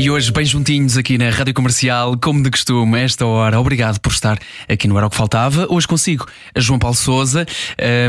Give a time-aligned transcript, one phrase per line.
[0.00, 3.60] E hoje, bem juntinhos aqui na Rádio Comercial, como de costume, a esta hora.
[3.60, 5.66] Obrigado por estar aqui no Era o que Faltava.
[5.68, 7.44] Hoje consigo a João Paulo Souza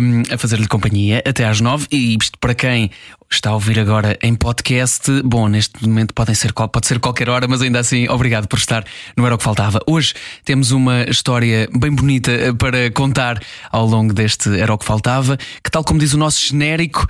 [0.01, 1.87] um, a fazer-lhe companhia até às nove.
[1.91, 2.91] E isto para quem
[3.29, 7.45] está a ouvir agora em podcast, bom, neste momento podem ser, pode ser qualquer hora,
[7.45, 8.85] mas ainda assim, obrigado por estar
[9.17, 9.81] no Era o que Faltava.
[9.85, 10.13] Hoje
[10.45, 15.35] temos uma história bem bonita eh, para contar ao longo deste Era o que Faltava,
[15.61, 17.05] que, tal como diz o nosso genérico,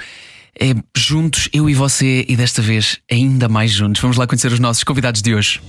[0.60, 4.02] é juntos, eu e você, e desta vez ainda mais juntos.
[4.02, 5.62] Vamos lá conhecer os nossos convidados de hoje.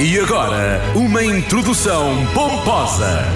[0.00, 3.26] E agora, uma introdução pomposa.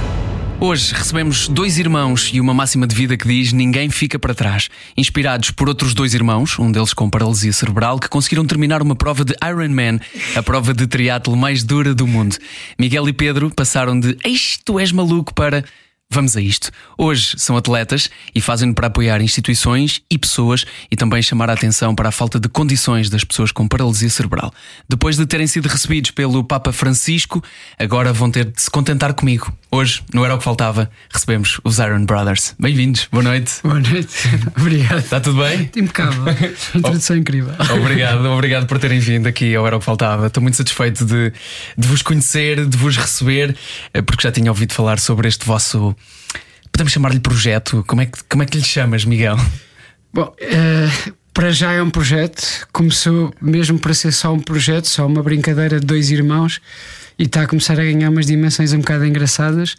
[0.60, 4.70] Hoje recebemos dois irmãos e uma máxima de vida que diz ninguém fica para trás.
[4.96, 9.26] Inspirados por outros dois irmãos, um deles com paralisia cerebral, que conseguiram terminar uma prova
[9.26, 10.00] de Ironman,
[10.34, 12.36] a prova de triatlo mais dura do mundo.
[12.78, 15.64] Miguel e Pedro passaram de Eis, tu és maluco para
[16.14, 16.70] Vamos a isto.
[16.96, 21.92] Hoje são atletas e fazem-no para apoiar instituições e pessoas e também chamar a atenção
[21.92, 24.54] para a falta de condições das pessoas com paralisia cerebral.
[24.88, 27.42] Depois de terem sido recebidos pelo Papa Francisco,
[27.76, 29.52] agora vão ter de se contentar comigo.
[29.74, 32.54] Hoje, não era o que faltava, recebemos os Iron Brothers.
[32.60, 33.54] Bem-vindos, boa noite.
[33.60, 34.14] Boa noite,
[34.56, 35.00] obrigado.
[35.00, 35.68] Está tudo bem?
[35.74, 36.22] Impecável.
[36.76, 37.52] Introdução incrível.
[37.82, 40.28] Obrigado, obrigado por terem vindo aqui ao Era o que Faltava.
[40.28, 41.32] Estou muito satisfeito de,
[41.76, 43.56] de vos conhecer, de vos receber,
[43.92, 45.92] eh, porque já tinha ouvido falar sobre este vosso
[46.70, 47.82] Podemos chamar-lhe projeto?
[47.88, 49.36] Como é, que, como é que lhe chamas, Miguel?
[50.12, 52.68] Bom, uh, para já é um projeto.
[52.72, 56.60] Começou mesmo para ser só um projeto, só uma brincadeira de dois irmãos
[57.18, 59.76] e está a começar a ganhar umas dimensões um bocado engraçadas.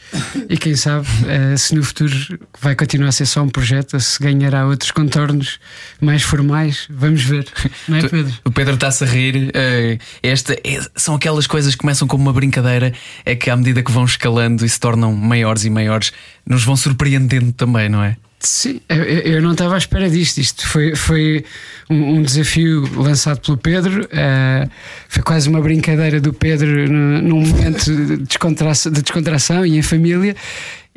[0.49, 2.13] E quem sabe uh, se no futuro
[2.61, 5.59] vai continuar a ser só um projeto, ou se ganhará outros contornos
[5.99, 6.87] mais formais.
[6.89, 7.45] Vamos ver,
[7.87, 8.33] não é, Pedro?
[8.45, 9.49] O Pedro está-se a rir.
[9.49, 12.93] Uh, esta é, são aquelas coisas que começam como uma brincadeira,
[13.25, 16.13] é que à medida que vão escalando e se tornam maiores e maiores,
[16.45, 18.15] nos vão surpreendendo também, não é?
[18.45, 20.37] Sim, eu, não estava à espera disto.
[20.37, 21.43] Isto foi, foi
[21.89, 24.03] um, um desafio lançado pelo Pedro.
[24.05, 24.69] Uh,
[25.09, 30.35] foi quase uma brincadeira do Pedro num momento de descontração, de descontração e em família.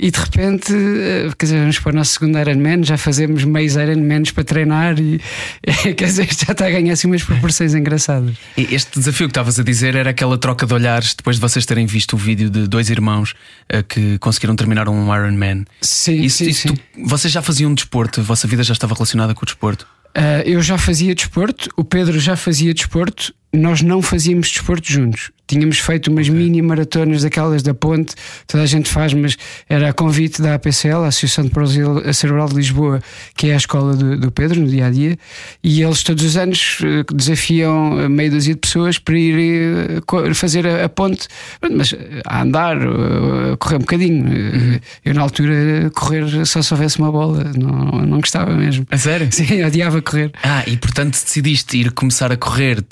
[0.01, 3.75] E de repente, eh, quer dizer, vamos para o nosso segundo Ironman, já fazemos meios
[3.75, 5.21] Ironmans para treinar e
[5.97, 8.37] quer dizer, já está a ganhar assim umas proporções engraçadas.
[8.57, 11.67] E este desafio que estavas a dizer era aquela troca de olhares depois de vocês
[11.67, 13.35] terem visto o vídeo de dois irmãos
[13.75, 15.65] uh, que conseguiram terminar um Ironman.
[15.81, 16.75] Sim, isso, sim, isso, sim.
[16.77, 19.85] Tu, vocês já faziam desporto, a vossa vida já estava relacionada com o desporto?
[20.17, 25.31] Uh, eu já fazia desporto, o Pedro já fazia desporto, nós não fazíamos desporto juntos.
[25.49, 26.39] Tínhamos feito umas okay.
[26.39, 28.15] mini maratonas daquelas da ponte,
[28.47, 29.35] toda a gente faz, mas
[29.67, 33.01] era a convite da APCL, a Associação de Paralisia Cerebral de Lisboa,
[33.35, 35.17] que é a escola do, do, Pedro no dia a dia,
[35.65, 40.67] e eles todos os anos eh, desafiam meia dúzia de pessoas para ir eh, fazer
[40.67, 41.27] a, a ponte,
[41.75, 41.95] mas
[42.27, 44.27] a andar, a correr um bocadinho.
[44.27, 44.81] Uhum.
[45.03, 48.87] Eu, na altura, correr só se houvesse uma bola, não, não gostava mesmo.
[48.91, 49.29] A sério?
[49.33, 50.31] Sim, odiava correr.
[50.43, 52.83] Ah, e portanto decidiste ir começar a correr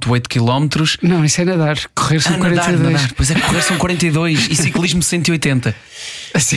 [0.00, 0.84] 3,8 km?
[1.02, 1.78] Não, isso é nadar
[2.10, 2.80] correr são ah, 42.
[2.80, 3.12] Nadar, nadar.
[3.14, 5.74] Pois é, correr são 42 e ciclismo 180.
[6.38, 6.56] Sim.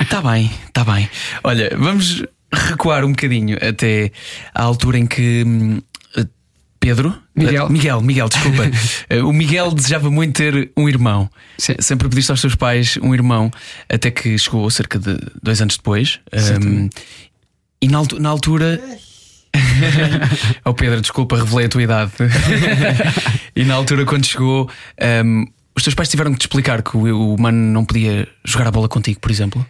[0.00, 1.08] Está bem, está bem.
[1.42, 4.12] Olha, vamos recuar um bocadinho até
[4.54, 5.42] à altura em que.
[5.44, 5.80] Hum,
[6.78, 7.16] Pedro?
[7.36, 7.70] Miguel.
[7.70, 8.64] Miguel, Miguel, desculpa.
[9.24, 11.30] o Miguel desejava muito ter um irmão.
[11.56, 11.74] Sim.
[11.78, 13.52] Sempre pediste aos seus pais um irmão,
[13.88, 16.18] até que chegou cerca de dois anos depois.
[16.60, 16.90] Um,
[17.80, 18.80] e na, na altura
[20.64, 22.12] oh Pedro, desculpa, revelei a tua idade.
[23.54, 24.70] e na altura, quando chegou,
[25.24, 25.46] um,
[25.76, 28.70] os teus pais tiveram que te explicar que o, o mano não podia jogar a
[28.70, 29.64] bola contigo, por exemplo?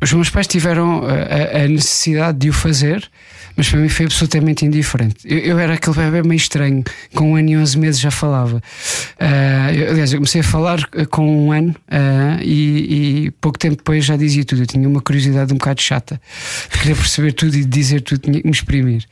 [0.00, 3.10] Os meus pais tiveram a, a necessidade de o fazer
[3.58, 5.16] mas para mim foi absolutamente indiferente.
[5.24, 8.62] Eu, eu, era aquele bebê meio estranho, com um ano e 11 meses já falava.
[9.20, 13.58] Uh, eu, aliás, eu comecei a falar ah, com um ano uh, e, e, pouco
[13.58, 14.62] tempo depois já dizia tudo.
[14.62, 16.20] Eu tinha uma curiosidade um bocado chata
[16.70, 19.04] de querer perceber tudo e dizer tudo, tinha que me exprimir.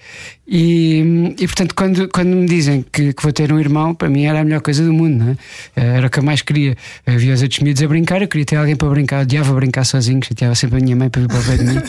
[0.48, 4.24] E, e portanto, quando, quando me dizem que, que, vou ter um irmão, para mim
[4.24, 5.36] era a melhor coisa do mundo,
[5.76, 5.96] é?
[5.96, 6.76] Era o que eu mais queria.
[7.04, 10.20] Havia os outros miúdos a brincar, eu queria ter alguém para brincar, odiava brincar sozinho,
[10.24, 11.82] chateava sempre a minha mãe para vir para o pé de mim.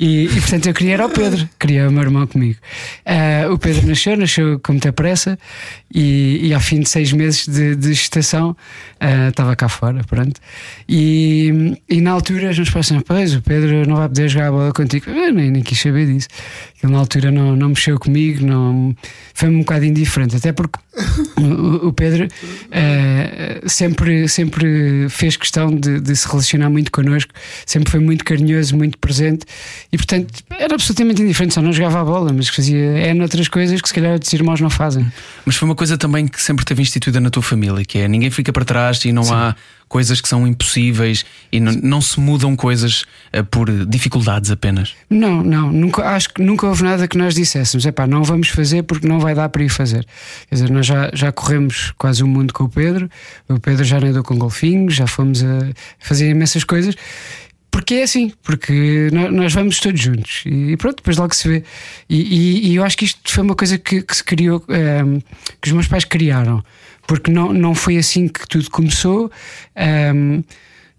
[0.00, 2.56] E, e, portanto eu queria era o Pedro, queria o meu irmão comigo.
[3.04, 5.36] Uh, o Pedro nasceu, nasceu com muita pressa
[5.92, 10.40] e, e ao fim de seis meses de, de gestação uh, estava cá fora, pronto.
[10.88, 14.48] E, e na altura os meus pais disseram: Pois, o Pedro não vai poder jogar
[14.48, 15.10] a bola contigo.
[15.10, 16.28] Eu nem, nem quis saber disso.
[16.82, 18.92] Ele na altura não, não mexeu comigo, não,
[19.32, 20.80] foi um bocado indiferente, até porque
[21.38, 27.32] o, o Pedro uh, sempre, sempre fez questão de, de, se relacionar muito connosco,
[27.64, 29.46] sempre foi muito carinhoso, muito presente
[29.92, 33.80] e, portanto, era absolutamente indiferente, só não jogava a bola, mas fazia é outras coisas
[33.80, 35.06] que se calhar outros irmãos não fazem.
[35.44, 38.30] Mas foi uma coisa também que sempre teve instituída na tua família, que é ninguém
[38.30, 39.34] fica para trás e não Sim.
[39.34, 39.56] há
[39.88, 43.02] coisas que são impossíveis e não, não se mudam coisas
[43.34, 44.94] uh, por dificuldades apenas?
[45.08, 48.48] Não, não, nunca, acho que nunca houve nada que nós disséssemos, é pá, não vamos
[48.48, 50.06] fazer porque não vai dar para ir fazer.
[50.48, 53.10] Quer dizer, nós já, já corremos quase o mundo com o Pedro,
[53.48, 56.94] o Pedro já nadou com golfinhos, já fomos a fazer imensas coisas.
[57.70, 61.64] Porque é assim, porque nós vamos todos juntos e pronto, depois logo se vê.
[62.08, 64.74] E, e, e eu acho que isto foi uma coisa que, que se criou, um,
[64.74, 65.18] ehm,
[65.60, 66.64] que os meus pais criaram
[67.08, 69.32] porque não, não foi assim que tudo começou.
[70.14, 70.44] Um,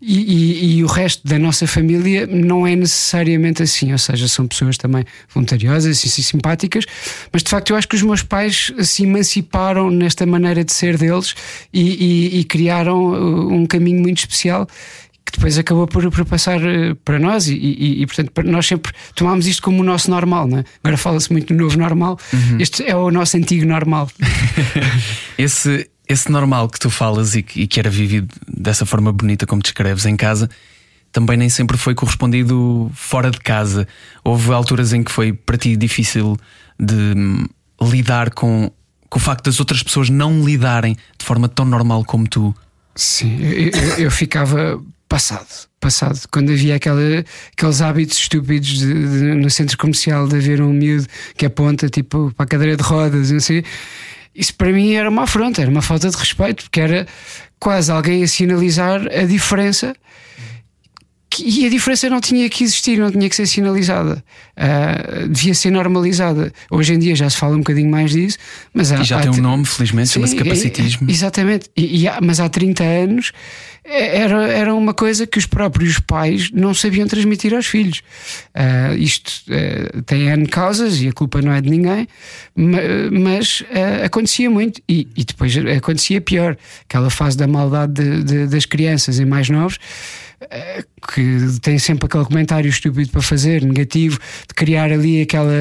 [0.01, 4.47] e, e, e, o resto da nossa família não é necessariamente assim, ou seja, são
[4.47, 5.03] pessoas também
[5.33, 6.85] voluntariosas e simpáticas,
[7.33, 10.97] mas de facto eu acho que os meus pais se emanciparam nesta maneira de ser
[10.97, 11.35] deles
[11.73, 14.65] e, e criaram uh, um caminho muito especial
[15.25, 18.93] que depois acabou por, por passar uh, para nós e, e, e, portanto nós sempre
[19.15, 20.63] tomámos isto como o nosso normal, não é?
[20.81, 22.57] agora fala-se muito do novo normal, uhum.
[22.57, 24.09] este é o nosso antigo normal.
[25.37, 29.45] Esse esse normal que tu falas e que, e que, era vivido dessa forma bonita
[29.45, 30.49] como descreves em casa,
[31.11, 33.87] também nem sempre foi correspondido fora de casa.
[34.23, 36.35] Houve alturas em que foi para ti difícil
[36.79, 37.45] de hum,
[37.79, 38.71] lidar com,
[39.07, 42.55] com o facto das outras pessoas não lidarem de forma tão normal como tu.
[42.95, 45.47] Sim, eu, eu, ficava passado,
[45.79, 46.19] passado.
[46.31, 47.23] Quando havia aquela,
[47.53, 51.07] aqueles hábitos estúpidos de, de, no centro comercial de haver um miúdo
[51.37, 53.63] que aponta tipo para a cadeira de rodas, não sei
[54.39, 57.05] isso para mim era uma afronta, era uma falta de respeito, porque era
[57.59, 59.93] quase alguém a sinalizar a diferença.
[61.37, 64.23] E a diferença não tinha que existir, não tinha que ser sinalizada,
[64.57, 66.51] uh, devia ser normalizada.
[66.71, 68.37] Hoje em dia já se fala um bocadinho mais disso,
[68.73, 71.09] mas há, e já há tem um nome, felizmente, chama-se capacitismo.
[71.09, 73.31] Exatamente, e, e há, mas há 30 anos
[73.83, 78.01] era, era uma coisa que os próprios pais não sabiam transmitir aos filhos.
[78.55, 82.07] Uh, isto uh, tem N causas e a culpa não é de ninguém,
[82.55, 86.57] mas uh, acontecia muito e, e, depois acontecia pior.
[86.87, 89.79] Aquela fase da maldade de, de, das crianças e mais novos
[91.13, 95.51] que tem sempre aquele comentário estúpido para fazer, negativo, de criar ali aquela,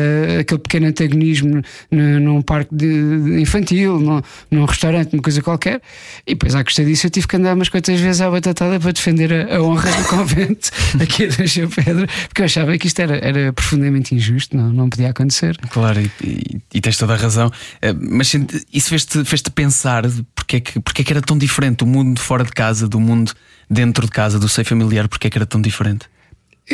[0.41, 5.81] aquele pequeno antagonismo num parque de infantil, num, num, restaurante, uma coisa qualquer.
[6.27, 8.93] E depois, à custa disso, eu tive que andar umas quantas vezes à batatada para
[8.93, 10.71] defender a, a honra do convento
[11.01, 14.89] aqui a Deixa Pedra, porque eu achava que isto era, era profundamente injusto, não, não
[14.89, 15.57] podia acontecer.
[15.71, 17.51] Claro, e, e, e tens toda a razão.
[17.83, 18.33] Eh, mas
[18.73, 22.21] isso fez-te fez pensar porque é, que, porque é que era tão diferente o mundo
[22.21, 23.33] fora de casa do mundo
[23.69, 26.07] dentro de casa, do seio familiar, porque é que era tão diferente?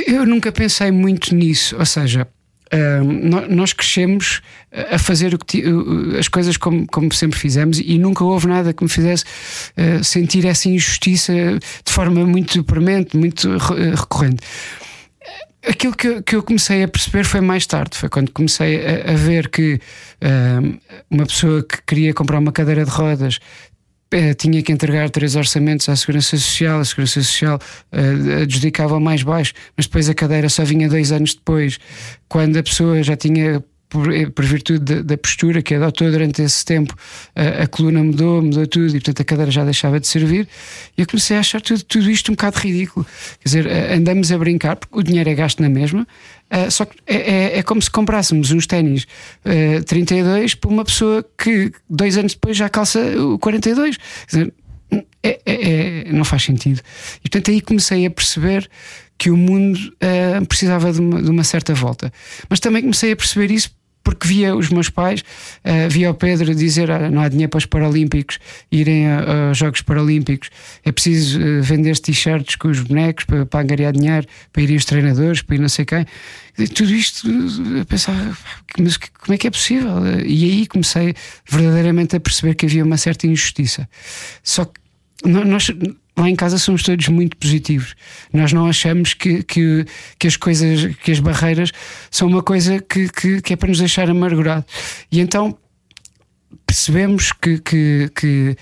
[0.07, 2.27] Eu nunca pensei muito nisso, ou seja,
[3.49, 4.41] nós crescemos
[4.91, 5.39] a fazer
[6.19, 9.25] as coisas como, como, sempre fizemos e nunca houve nada que me fizesse
[9.77, 14.43] uh, sentir essa injustiça de forma muito premente, muito recorrente.
[15.67, 19.15] Aquilo que, que, eu comecei a perceber foi mais tarde, foi quando comecei a, a
[19.15, 19.81] ver que
[21.11, 23.39] uma pessoa que queria comprar uma cadeira de rodas
[24.37, 27.59] tinha que entregar três orçamentos à Segurança Social, a Segurança Social
[27.93, 31.79] uh, adjudicava mais baixo, mas depois a cadeira só vinha dois anos depois,
[32.29, 33.63] quando a pessoa já tinha
[33.95, 36.97] por, eh, por virtude da, postura que adotou durante esse tempo,
[37.37, 40.49] a, a, coluna mudou, mudou tudo e portanto a cadeira já deixava de servir.
[40.99, 43.07] E eu comecei a achar tudo, tudo isto um bocado ridículo.
[43.39, 46.06] Quer dizer, eh, andamos a brincar, porque o dinheiro é gasto na mesma,
[46.55, 49.06] uh, só que é, é, é, como se comprássemos uns ténis
[49.44, 53.96] uh, 32 por uma pessoa que dois anos depois já calça o 42.
[53.96, 54.55] Quer dizer,
[55.23, 56.81] é, é, é, não faz sentido.
[57.19, 58.69] E portanto aí comecei a perceber
[59.17, 62.13] que o mundo uh, precisava de uma, de uma, certa volta.
[62.49, 63.70] Mas também comecei a perceber isso
[64.05, 65.20] porque via os meus pais,
[65.65, 68.39] uh, via o Pedro dizer ah, não há dinheiro para os Paralímpicos
[68.70, 70.51] irem aos Jogos Paralímpicos,
[70.84, 74.84] é preciso uh, vender t-shirts com os bonecos para, para angariar dinheiro, para irem os
[74.84, 76.06] treinadores, para ir não sei quem.
[76.56, 77.29] E tudo isto,
[77.81, 78.15] a pensar,
[78.79, 80.06] mas como é que é possível?
[80.25, 81.15] E aí comecei
[81.49, 83.89] verdadeiramente a perceber que havia uma certa injustiça.
[84.43, 84.81] Só que
[85.25, 85.73] nós
[86.17, 87.94] lá em casa somos todos muito positivos.
[88.33, 89.85] Nós não achamos que, que,
[90.19, 91.73] que as coisas, que as barreiras
[92.11, 94.65] são uma coisa que, que, que é para nos deixar amargurado.
[95.11, 95.56] E então
[96.67, 98.56] percebemos que, que, que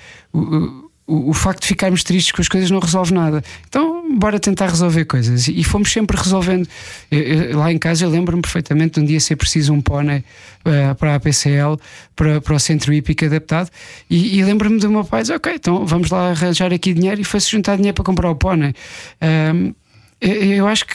[1.06, 3.42] o, facto de ficarmos tristes com as coisas não resolve nada.
[3.68, 5.48] Então, bora tentar resolver coisas.
[5.48, 6.68] E fomos sempre resolvendo.
[7.10, 10.18] Eu, eu, lá em casa, eu lembro-me perfeitamente de um dia ser preciso um pônei
[10.18, 11.76] uh, para a PCL,
[12.14, 13.68] para, para o centro hípico adaptado.
[14.08, 17.20] E, e lembro-me do meu pai dizer: Ok, então vamos lá arranjar aqui dinheiro.
[17.20, 18.72] E foi-se juntar dinheiro para comprar o pônei.
[19.20, 19.74] Um,
[20.20, 20.94] eu, eu acho que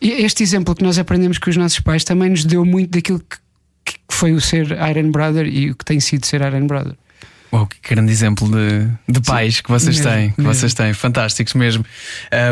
[0.00, 3.36] este exemplo que nós aprendemos com os nossos pais também nos deu muito daquilo que,
[3.84, 6.94] que foi o ser Iron Brother e o que tem sido ser Iron Brother.
[7.52, 10.54] Oh, que grande exemplo de, de pais Sim, que vocês mesmo, têm, que mesmo.
[10.54, 11.84] vocês têm, fantásticos mesmo.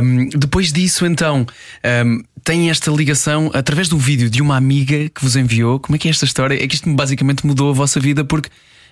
[0.03, 1.47] Um, depois disso, então,
[2.05, 5.79] um, tem esta ligação através um vídeo de uma amiga que vos enviou.
[5.79, 6.63] Como é que é esta história?
[6.63, 8.49] É que isto basicamente mudou a vossa vida porque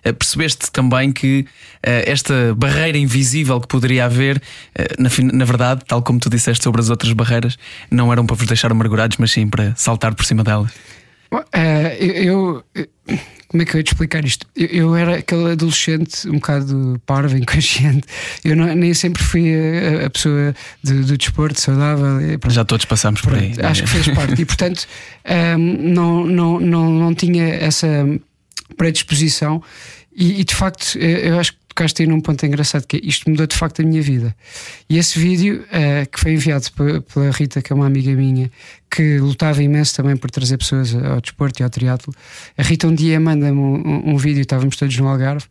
[0.07, 5.83] uh, percebeste também que uh, esta barreira invisível que poderia haver, uh, na, na, verdade,
[5.89, 7.59] tal como tu disseste sobre as outras barreiras,
[7.91, 10.71] não eram para vos deixar amargurados, mas sim para saltar por cima delas.
[11.99, 13.19] eu, eu
[13.57, 14.47] como é que eu ia te explicar isto?
[14.55, 18.07] Eu, eu, era aquele adolescente um bocado parvo, inconsciente.
[18.45, 22.39] Eu não, nem sempre fui a, a pessoa do, do, desporto saudável.
[22.49, 23.55] Já todos passamos por aí.
[23.63, 24.41] Acho que fez parte.
[24.41, 24.87] E portanto
[25.59, 27.89] um, não, não, não, não tinha essa
[28.77, 29.63] predisposição.
[30.15, 33.29] E, e de facto, eu acho que tocaste aí num ponto engraçado que é, isto
[33.29, 34.35] mudou de facto a minha vida.
[34.89, 36.65] E esse vídeo uh, que foi enviado
[37.13, 38.51] pela Rita, que é uma amiga minha,
[38.91, 42.15] que lutava imenso também por trazer pessoas ao desporto e ao triatlo.
[42.57, 45.45] A Rita um dia manda-me um, um, vídeo, estávamos todos no Algarve.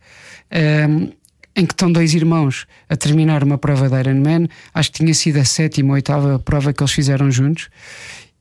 [0.50, 1.12] Um, ehm,
[1.58, 5.38] em que estão dois irmãos a terminar uma prova da Ironman, acho que tinha sido
[5.38, 7.70] a sétima ou oitava prova que eles fizeram juntos,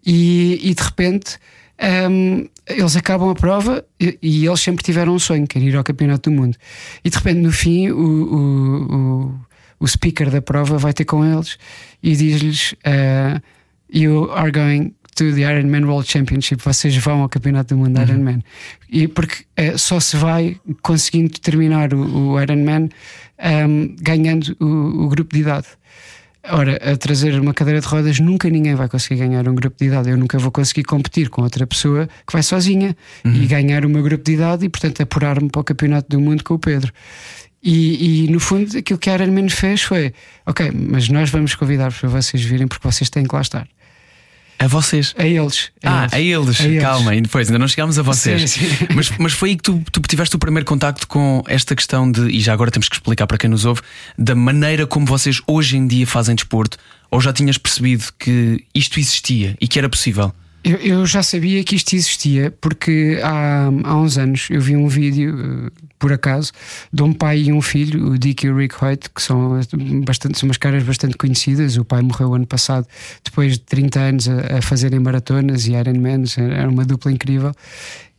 [0.06, 1.38] e, e de repente
[2.10, 5.76] um, eles acabam a prova e, e, eles sempre tiveram um sonho, que era ir
[5.76, 6.58] ao Campeonato do Mundo.
[7.04, 9.40] E de repente, no fim, o, o, o,
[9.80, 11.58] o speaker da prova vai ter com eles
[12.02, 13.42] e diz-lhes: uh,
[13.94, 18.04] You are going to the Ironman World Championship, vocês vão ao Campeonato do Mundo uhum.
[18.04, 18.44] Ironman.
[18.90, 22.90] E porque uh, só se vai conseguindo terminar o, o Ironman
[23.68, 25.68] um, ganhando o, o grupo de idade.
[26.50, 29.86] Ora, a trazer uma cadeira de rodas, nunca ninguém vai conseguir ganhar um grupo de
[29.86, 30.10] idade.
[30.10, 33.34] Eu nunca vou conseguir competir com outra pessoa que vai sozinha uhum.
[33.34, 36.44] e ganhar o meu grupo de idade e, portanto, apurar-me para o Campeonato do Mundo
[36.44, 36.92] com o Pedro.
[37.64, 40.14] E, e, no fundo, aquilo que a Ironman fez foi:
[40.46, 43.68] ok, mas nós vamos convidar-vos para vocês virem porque vocês têm que lá estar.
[44.58, 45.14] A vocês?
[45.18, 45.70] A eles.
[45.84, 46.60] A ah, eles.
[46.62, 46.82] a eles.
[46.82, 48.52] Calma, e depois ainda não chegámos a vocês.
[48.52, 48.88] Sim, sim.
[48.96, 52.30] Mas, mas foi aí que tu, tu tiveste o primeiro contacto com esta questão de,
[52.30, 53.82] e já agora temos que explicar para quem nos ouve,
[54.18, 56.78] da maneira como vocês hoje em dia fazem desporto,
[57.12, 60.34] ou já tinhas percebido que isto existia e que era possível?
[60.64, 64.88] Eu, eu, já sabia que isto existia porque há, há uns anos eu vi um
[64.88, 65.72] vídeo, uh,
[66.06, 66.52] por acaso,
[66.94, 69.60] de um pai e um filho, o Dick e o Rick Hoyt, que são,
[70.06, 71.78] bastante, são umas caras bastante conhecidas.
[71.78, 72.86] O pai morreu ano passado,
[73.24, 77.52] depois de 30 anos a, a fazerem maratonas e Ironmans, era uma dupla incrível.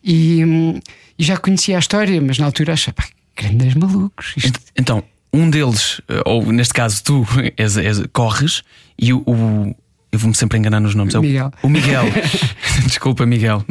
[0.03, 0.81] E, um,
[1.17, 3.05] e já conhecia a história, mas na altura achei, pá,
[3.37, 4.35] grandes malucos.
[4.37, 4.59] Isto...
[4.77, 7.25] Então, um deles, eh, ou neste caso tu,
[7.57, 8.65] és, és, corres
[8.99, 9.77] e o, o
[10.11, 11.15] eu vou-me sempre enganar nos nomes.
[11.15, 11.53] Miguel.
[11.63, 12.07] O, o Miguel.
[12.85, 13.65] Desculpa, Miguel.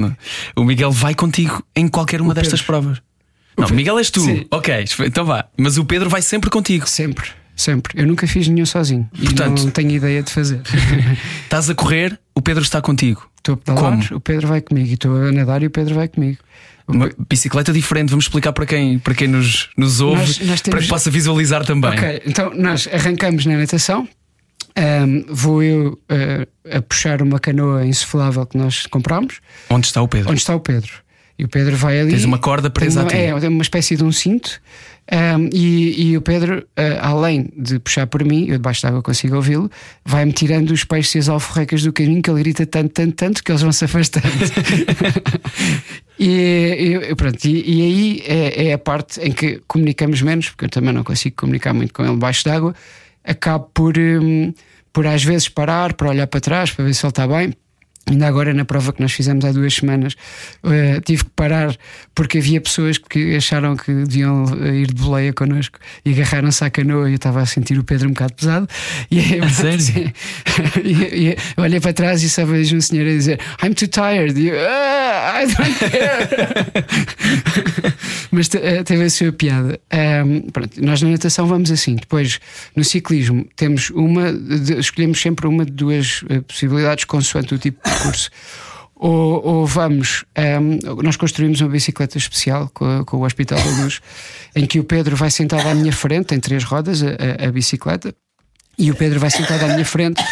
[0.55, 3.01] O Miguel vai contigo em qualquer uma destas provas.
[3.57, 3.69] Não.
[3.69, 4.21] Miguel és tu.
[4.21, 4.45] Sim.
[4.51, 5.45] Ok, então vá.
[5.57, 6.87] Mas o Pedro vai sempre contigo.
[6.87, 7.99] Sempre, sempre.
[7.99, 9.09] Eu nunca fiz nenhum sozinho.
[9.17, 10.61] Portanto, não tenho ideia de fazer.
[11.43, 13.29] Estás a correr, o Pedro está contigo.
[13.37, 14.17] Estou a pedalar, Como?
[14.17, 14.87] o Pedro vai comigo.
[14.87, 16.39] E estou a nadar e o Pedro vai comigo.
[16.87, 20.63] Uma bicicleta diferente, vamos explicar para quem, para quem nos, nos ouve, nós, nós temos...
[20.69, 21.91] para que possa visualizar também.
[21.91, 24.07] Ok, então nós arrancamos na natação,
[24.77, 29.39] um, vou eu uh, a puxar uma canoa insuflável que nós compramos.
[29.69, 30.29] Onde está o Pedro?
[30.29, 30.91] Onde está o Pedro.
[31.37, 32.11] E o Pedro vai ali.
[32.11, 33.17] Tens uma corda presa uma, a ti.
[33.17, 34.61] É, uma espécie de um cinto.
[35.11, 39.35] Um, e, e, o Pedro, uh, além de puxar por mim, eu debaixo d'água consigo
[39.35, 39.69] ouvi-lo,
[40.03, 43.43] vai-me tirando os peixes e as alforrecas do caminho que ele grita tanto, tanto, tanto
[43.43, 44.25] que eles vão se afastando.
[46.17, 50.65] e, e, pronto, e, e aí é, é, a parte em que comunicamos menos, porque
[50.65, 52.73] eu também não consigo comunicar muito com ele debaixo d'água
[53.25, 54.53] acabo por, um,
[54.93, 57.53] por às vezes parar para olhar para trás para ver se ele está bem
[58.07, 60.13] Ainda agora, na prova que nós fizemos há duas semanas,
[60.63, 61.75] uh, tive que parar
[62.13, 66.69] porque havia pessoas que acharam que deviam eh, ir de boleia connosco e agarraram-se à
[66.69, 68.67] canoa e eu estava a sentir o Pedro um bocado pesado.
[69.11, 70.13] E, é, sério?
[70.83, 73.87] E, e, eu olhei para trás e só vejo um senhor a dizer I'm too
[73.87, 74.39] tired.
[74.39, 76.27] E eu, ah, I don't care.
[78.31, 79.79] Mas uh, teve a sua piada.
[80.25, 81.95] Um, pronto, nós na natação vamos assim.
[81.95, 82.39] Depois,
[82.75, 88.29] no ciclismo, temos uma, de, escolhemos sempre uma de duas possibilidades consoante o tipo percurso.
[88.95, 93.99] Ou, ou vamos, um, nós construímos uma bicicleta especial com, com, o Hospital da Luz,
[94.55, 98.15] em que o Pedro vai sentado à minha frente, em três rodas, a, a, bicicleta,
[98.77, 100.23] e o Pedro vai sentado à minha frente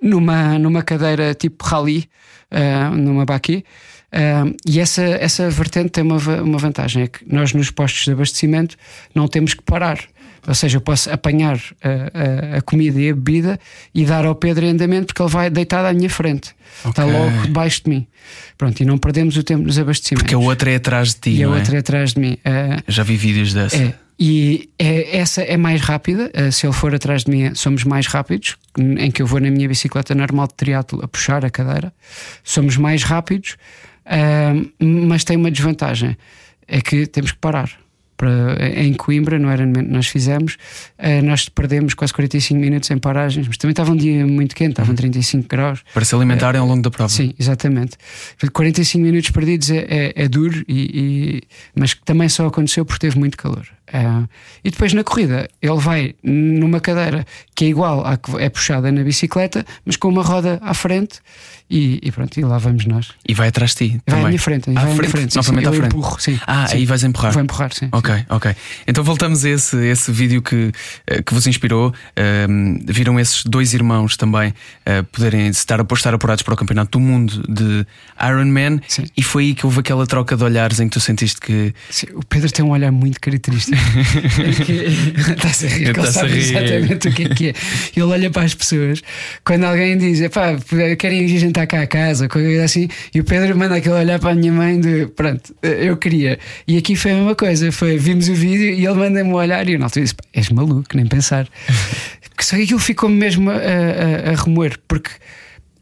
[0.00, 2.08] numa, numa cadeira tipo rally,
[2.52, 3.64] uh, numa baquê.
[4.12, 8.12] Uh, e essa, essa vertente tem uma, uma vantagem: é que nós, nos postos de
[8.12, 8.76] abastecimento,
[9.12, 9.98] não temos que parar
[10.46, 13.58] Ou seja, eu posso apanhar a, a, a comida e a bebida
[13.94, 16.54] e dar ao Pedro em andamento porque ele vai deitado à minha frente.
[16.86, 17.12] Está Ok.
[17.18, 18.06] logo debaixo de mim.
[18.58, 20.22] Pronto, e não perdemos o tempo nos abastecimentos.
[20.24, 21.30] Porque a outra é atrás de ti.
[21.30, 21.48] e a é?
[21.48, 22.36] outra é atrás de mim.
[22.44, 23.76] Eu Já vi vídeos dessa.
[23.76, 23.94] é.
[24.16, 26.30] E é- essa é mais rápida.
[26.34, 28.56] eh, se ele for atrás de mim, somos mais rápidos.
[28.78, 31.92] Em que eu vou na minha bicicleta normal de triatlo a puxar a cadeira,
[32.44, 33.56] somos mais rápidos,
[34.06, 36.16] ah, mas tem uma desvantagem:
[36.68, 37.70] é que temos que parar.
[38.24, 40.56] Para, em Coimbra, no Ironman que nós fizemos,
[40.96, 44.70] eh, nós perdemos quase 45 minutos em paragens, mas também estava um dia muito quente,
[44.70, 45.80] estavam 35 graus.
[45.92, 47.10] Para se alimentarem ao longo da prova.
[47.10, 47.96] Sim, exatamente.
[48.52, 51.42] 45 minutos perdidos é, é- é duro, e, e-
[51.78, 53.66] mas também só aconteceu porque teve muito calor.
[53.96, 54.24] Ah,
[54.64, 57.24] e depois na corrida, ele vai numa cadeira
[57.54, 61.20] que é igual à que é puxada na bicicleta, mas com uma roda à frente,
[61.70, 63.12] e, e pronto, e lá vamos nós.
[63.26, 63.88] E vai atrás de ti.
[63.90, 64.24] Vai também.
[64.24, 65.32] à minha frente, À vai à minha frente, frente.
[65.32, 65.86] sim, novamente sim, à frente.
[65.94, 66.40] empurro, sim.
[66.44, 66.76] Ah, sim.
[66.76, 67.32] aí vais empurrar.
[67.32, 67.88] Vou empurrar, sim.
[67.92, 68.56] Ok, ok.
[68.86, 70.72] Então voltamos a esse, esse vídeo que,
[71.06, 71.94] eh, que vos inspirou.
[72.16, 74.52] Ahm, viram esses dois irmãos também
[74.84, 77.86] eh, poderem estar, estar apurados para o Campeonato do Mundo de
[78.20, 79.04] Ironman Sim.
[79.16, 82.08] e foi aí que houve aquela troca de olhares em que tu sentiste que Sim,
[82.14, 83.76] o Pedro tem um olhar muito característico.
[85.36, 86.38] Está-se a rir, ele sabe rir.
[86.38, 87.54] exatamente o que é que é.
[87.96, 89.02] Ele olha para as pessoas
[89.44, 90.56] quando alguém diz, pá,
[90.98, 94.30] querem ir jantar cá a casa, coisa assim, e o Pedro manda aquele olhar para
[94.30, 96.38] a minha mãe de pronto, eu queria.
[96.66, 99.68] E aqui foi a mesma coisa, foi, vimos o vídeo e ele manda-me um olhar
[99.68, 101.48] e eu na altura disse, pá, és maluco, nem pensar.
[102.40, 105.10] Só que aquilo ficou-me mesmo a, a, a remoer, porque.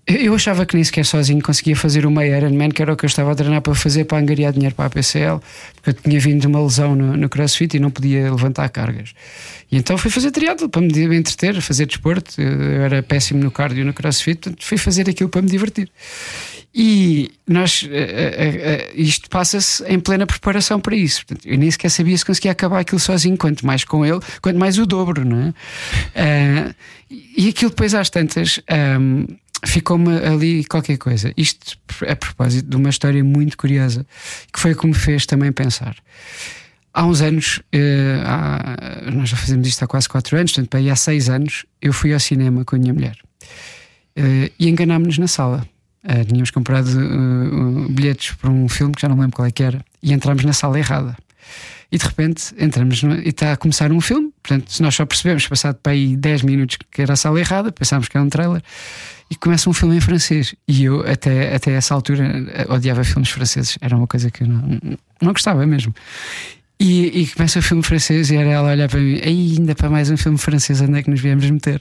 [0.04, 3.04] Eu achava que nem sequer sozinho conseguia fazer o meio Ironman, que era o que
[3.04, 5.40] eu estava a treinar para fazer para angariar dinheiro para a PCL,
[5.74, 9.14] porque eu tinha vindo de uma lesão no, no CrossFit e não podia levantar cargas.
[9.70, 12.40] E então fui fazer triatlo para me entreter, fazer desporto.
[12.40, 15.88] Eu era péssimo no cardio no CrossFit, portanto fui fazer aquilo para me divertir.
[16.74, 21.24] E nós, eh, eh, eh, isto passa-se em plena preparação para isso.
[21.24, 24.58] Portanto, eu nem sequer sabia se conseguia acabar aquilo sozinho, quanto mais com ele, quanto
[24.58, 25.54] mais o dobro, não
[26.14, 26.74] é?
[27.36, 28.58] E aquilo depois às tantas.
[28.70, 29.26] ahm,
[29.64, 31.32] Ficou-me ali qualquer coisa.
[31.36, 31.76] Isto
[32.08, 34.04] a propósito de uma história muito curiosa
[34.52, 35.94] que foi o que me fez também pensar.
[36.94, 40.90] Há uns anos, eh, há- nós já fazemos isto há quase 4 anos, portanto, aí
[40.90, 43.16] há 6 anos, eu fui ao cinema com a minha mulher
[44.14, 45.66] Eh, e enganámos-nos na sala.
[46.04, 49.62] Eh, tínhamos comprado eh, bilhetes para um filme que já não lembro qual é que
[49.62, 51.16] era e entramos na sala errada.
[51.92, 54.32] E de repente entramos no- e está a começar um filme.
[54.42, 57.70] Portanto, se nós só percebemos, passado para aí 10 minutos, que era a sala errada,
[57.70, 58.62] pensámos que era um trailer,
[59.30, 60.54] e começa um filme em francês.
[60.66, 63.76] E eu, até, até essa altura, odiava filmes franceses.
[63.80, 64.78] Era uma coisa que eu não,
[65.20, 65.94] não gostava mesmo.
[66.80, 69.74] E, e começa o filme francês e era ela a olhar para mim, "Ei, ainda
[69.74, 71.80] para mais um filme francês, onde é que nos viemos meter?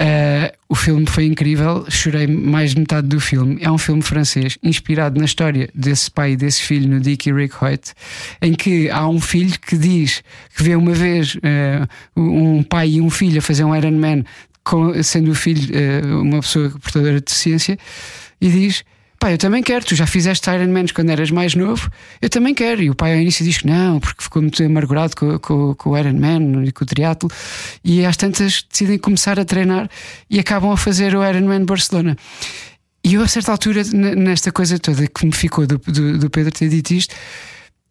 [0.00, 3.58] Uh, o filme foi incrível, chorei mais de metade do filme.
[3.60, 7.32] É um filme francês inspirado na história desse pai e desse filho no Dick e
[7.32, 7.92] Rick Hoyt,
[8.40, 10.22] em que há um filho que diz
[10.56, 11.86] que vê uma vez uh,
[12.16, 14.24] um pai e um filho a fazer um Ironman,
[14.64, 17.78] com, sendo o filho uh, uma pessoa portadora de deficiência,
[18.40, 18.84] e diz.
[19.20, 21.90] Pá, eu também quero, tu já fizeste Ironmans quando eras mais novo,
[22.22, 22.82] eu também quero.
[22.82, 25.90] E o pai ao início diz que não, porque ficou muito amargurado com, com, com
[25.90, 27.30] o Ironman e com o triatlo.
[27.84, 29.90] E às tantas decidem começar a treinar
[30.30, 32.16] e acabam a fazer o Ironman Barcelona.
[33.04, 36.50] E eu, a certa altura, nesta coisa toda que me ficou do, do, do Pedro
[36.50, 37.14] ter dito isto,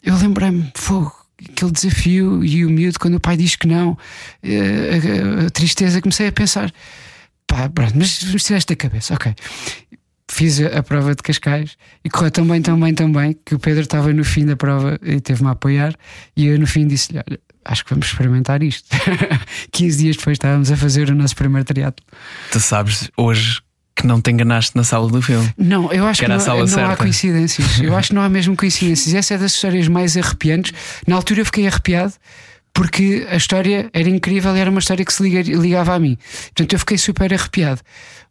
[0.03, 1.13] eu lembrei-me, fogo,
[1.47, 3.95] aquele desafio e o miúdo, quando o pai diz que não,
[4.41, 6.73] eh, a, tristeza, comecei a pensar,
[7.45, 9.35] pá, mas vamos tirar esta cabeça, ok.
[10.39, 13.59] Fiz a, prova de Cascais e correu tão bem, tão bem, tão bem que o
[13.59, 15.93] Pedro estava no fim da prova e teve-me a apoiar.
[16.33, 18.87] E eu no fim disse-lhe: Olha, acho que vamos experimentar isto.
[19.73, 22.05] 15 dias depois estávamos a fazer o nosso primeiro triatlo.
[22.53, 23.59] tu sabes hoje
[23.93, 25.53] que não te enganaste na sala do filme.
[25.57, 27.81] Não, eu acho Que que, não, não há coincidências.
[27.81, 29.13] Eu acho que não há mesmo coincidências.
[29.13, 30.71] Essa é das histórias mais arrepiantes.
[31.05, 32.13] Na altura eu fiquei arrepiado
[32.79, 36.17] porque a história era incrível e era uma história que se liga- ligava a mim.
[36.45, 37.81] Portanto, eu fiquei super arrepiado.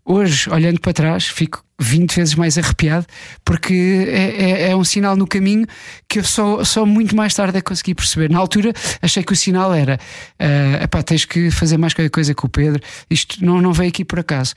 [0.07, 3.05] Hoje, olhando para trás, fico 20 vezes mais arrepiado
[3.45, 5.67] porque é, é- é um sinal no caminho
[6.09, 8.31] que eu só, só muito mais tarde é consegui perceber.
[8.31, 9.99] Na altura, achei que o sinal era:
[10.39, 12.81] ah, epá, tens que fazer mais qualquer coisa com o Pedro.
[13.11, 14.55] Isto não, não veio aqui por acaso.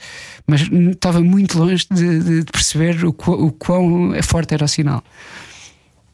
[0.47, 5.03] Mas estava muito longe de, de- perceber o, o quão forte era o sinal.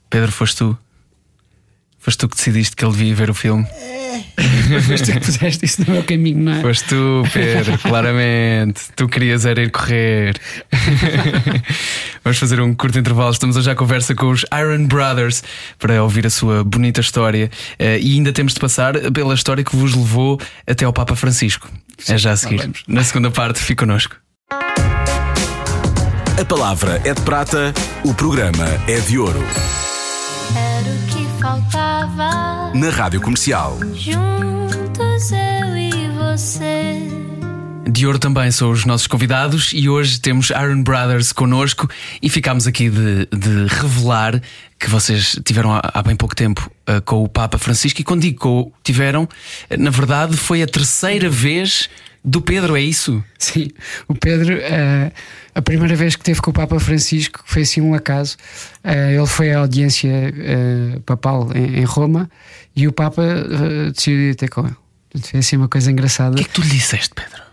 [0.10, 0.76] Pedro, foste tu.
[2.08, 3.68] Foste tu que decidiste que ele devia ver o filme.
[4.88, 6.62] Foste tu que puseste isso no meu caminho, não é?
[6.62, 8.80] Foste tu, Pedro, claramente.
[8.96, 10.40] Tu querias era ir correr.
[12.24, 13.32] Vamos fazer um curto intervalo.
[13.32, 15.44] Estamos hoje à conversa com os Iron Brothers
[15.78, 17.52] para ouvir a sua bonita história.
[17.78, 21.70] Eh, E ainda temos de passar pela história que vos levou até ao Papa Francisco.
[22.08, 22.72] É já a seguir.
[22.88, 24.16] Na segunda parte, fique connosco.
[26.40, 27.74] A palavra é de prata,
[28.06, 29.44] o programa é de ouro.
[31.40, 32.72] Faltava.
[32.74, 33.78] Na Rádio Comercial.
[33.94, 37.27] Juntos eu e você.
[37.90, 41.90] De ouro também são os nossos convidados e hoje temos Iron Brothers connosco
[42.22, 44.42] e ficámos aqui de, de revelar
[44.78, 48.22] que vocês tiveram há, há bem pouco tempo uh, com o Papa Francisco e quando
[48.22, 49.28] digo com, tiveram,
[49.80, 51.90] na verdade foi a terceira vez
[52.26, 53.24] do Pedro, é isso?
[53.40, 53.70] Sim,
[54.06, 55.12] o Pedro, uh,
[55.56, 58.36] a primeira vez que teve com o Papa Francisco foi assim um acaso.
[58.84, 60.12] Uh, ele foi à audiência
[61.06, 62.30] papal em, em, Roma
[62.76, 63.24] e o Papa
[63.94, 64.76] decidiu ir ter com ele.
[65.22, 66.34] Foi assim uma coisa engraçada.
[66.34, 67.47] O que é que tu lhe disseste, Pedro?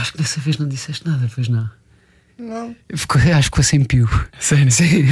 [0.00, 1.68] Acho que dessa vez não disseste nada, pois não.
[2.38, 2.74] Não.
[2.94, 4.08] Ficou, acho que ficou sem pio.
[4.38, 4.70] Sério?
[4.72, 5.04] Sim,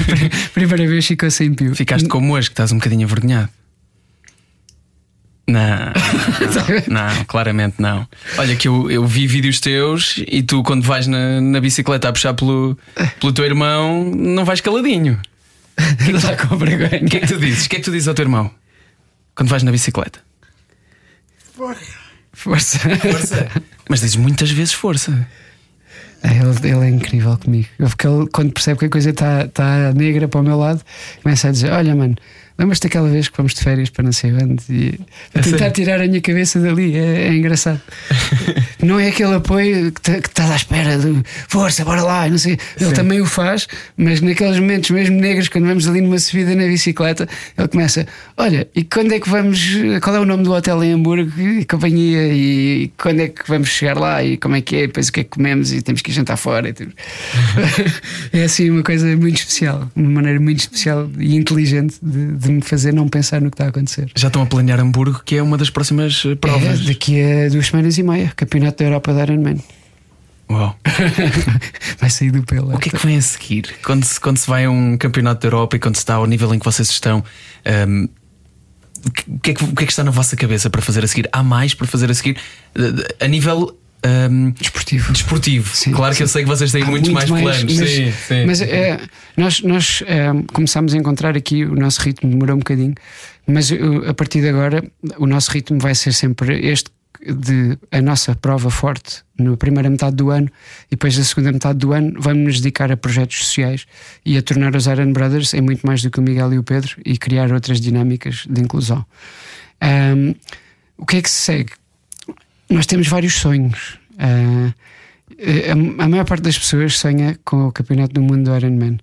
[0.55, 1.75] primeira vez ficou sem pio.
[1.75, 3.51] Ficaste como hoje, que estás um bocadinho envergonhado.
[5.47, 5.61] Não,
[6.89, 8.07] não, não, claramente não.
[8.37, 12.13] Olha, que eu, eu vi vídeos teus e tu, quando vais na, na bicicleta a
[12.13, 12.79] puxar pelo,
[13.19, 15.21] pelo teu irmão, não vais caladinho.
[15.79, 17.03] É que, com vergonha.
[17.03, 17.67] O que é que tu dizes?
[17.67, 18.51] O que é que tu dizes ao teu irmão
[19.35, 20.19] quando vais na bicicleta?
[21.55, 21.93] Força.
[22.33, 22.79] Força.
[22.97, 23.49] Força.
[23.89, 25.27] Mas dizes muitas vezes força.
[26.23, 27.69] É, ele, ele, é incrível comigo.
[27.79, 30.83] Porque ele, quando percebe que a coisa está tá negra para o meu lado,
[31.23, 32.17] começa a dizer: Olha, mano,
[32.59, 35.01] Lembras-te daquela vez que fomos de férias para não sei onde e
[35.33, 36.97] a tentar tirar a minha cabeça dali?
[36.97, 37.81] É, é engraçado.
[38.83, 42.59] não é aquele apoio que estás à espera de força, bora lá, não sei.
[42.81, 42.95] Ele Sim.
[42.95, 47.29] também o faz, mas naqueles momentos mesmo negros, quando vamos ali numa subida na bicicleta,
[47.57, 49.61] ele começa: Olha, e quando é que vamos?
[50.03, 52.27] Qual é o nome do hotel em Hamburgo e companhia?
[52.33, 54.23] E quando é que vamos chegar lá?
[54.25, 54.83] E como é que é?
[54.83, 55.73] E depois o que é que comemos?
[55.73, 56.69] E temos que ir jantar fora.
[58.33, 62.55] é assim uma coisa muito especial, uma maneira muito especial e inteligente de, de de
[62.55, 64.11] me fazer não pensar no que está a acontecer.
[64.15, 66.81] Já estão a planear Hamburgo, que é uma das próximas eh, provas.
[66.81, 69.59] É, daqui a duas semanas e meia, Campeonato da Europa da Ironman.
[70.51, 70.75] Uau!
[72.01, 72.75] vai sair do pelo.
[72.75, 73.75] O que é que vem a seguir?
[73.85, 76.27] Quando se, quando se vai a um campeonato da Europa e quando se está ao
[76.27, 77.23] nível em que vocês estão,
[77.87, 78.09] um,
[79.07, 79.11] o,
[79.43, 81.29] que é que, o que é que está na vossa cabeça para fazer a seguir?
[81.33, 82.39] Há mais para fazer a seguir?
[83.21, 85.13] A nível um, desportivo.
[85.13, 85.77] Desportivo.
[85.77, 86.19] Sim, claro sim.
[86.19, 87.79] que eu sei que vocês têm muitos muito mais, mais, planos.
[87.79, 88.47] Mas, sim, sim.
[88.47, 89.01] mas é,
[89.37, 92.95] nós, nós é, começámos a encontrar aqui o nosso ritmo, demorou um bocadinho,
[93.47, 93.71] mas
[94.07, 94.85] a partir de agora
[95.19, 100.15] o nosso ritmo vai ser sempre este de a nossa prova forte na primeira metade
[100.15, 100.49] do ano
[100.87, 103.87] e depois na segunda metade do ano vamos nos dedicar a projetos sociais
[104.25, 106.63] e a tornar os Iron Brothers em muito mais do que o Miguel e o
[106.63, 109.05] Pedro e criar outras dinâmicas de inclusão.
[109.83, 110.35] Um,
[110.97, 111.73] o que é que se segue?
[112.71, 113.99] Nós temos vários sonhos.
[114.15, 114.73] Uh,
[115.99, 118.99] a, a, maior parte das pessoas sonha com o Campeonato do Mundo do Ironman.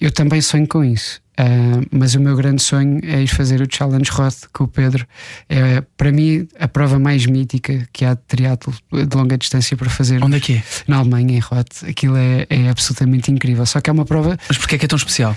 [0.00, 1.20] Eu também sonho com isso.
[1.38, 5.06] Uh, mas o meu grande sonho é ir fazer o Challenge Roth com o Pedro.
[5.48, 9.88] É, para mim, a prova mais mítica que há de triatlo de longa distância para
[9.88, 10.22] fazer.
[10.22, 10.62] Onde é que é?
[10.88, 11.84] Na Alemanha, em Roth.
[11.88, 13.64] Aquilo é, é absolutamente incrível.
[13.66, 14.36] Só que é uma prova.
[14.48, 15.36] Mas porquê é que é tão especial?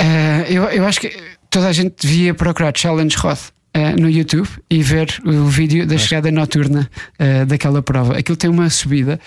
[0.00, 1.14] Uh, eu, eu acho que
[1.50, 5.98] toda a gente devia procurar Challenge Roth uh, no YouTube e ver o vídeo da
[5.98, 8.18] chegada noturna uh, daquela prova.
[8.18, 9.18] Aquilo tem uma subida